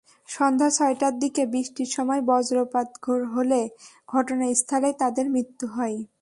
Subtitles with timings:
[0.29, 2.89] সন্ধ্যা ছয়টার দিকে বৃষ্টির সময় বজ্রপাত
[3.33, 3.61] হলে
[4.09, 5.97] ঘটনাস্থলেই তাঁদের মৃত্যু হয়।